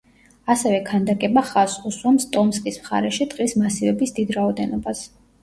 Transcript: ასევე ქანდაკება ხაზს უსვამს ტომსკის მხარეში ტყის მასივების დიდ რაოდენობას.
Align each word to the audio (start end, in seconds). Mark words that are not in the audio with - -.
ასევე 0.51 0.77
ქანდაკება 0.87 1.43
ხაზს 1.49 1.75
უსვამს 1.89 2.25
ტომსკის 2.37 2.81
მხარეში 2.83 3.29
ტყის 3.35 3.55
მასივების 3.65 4.17
დიდ 4.19 4.35
რაოდენობას. 4.41 5.07